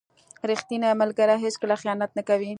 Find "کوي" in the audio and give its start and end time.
2.29-2.49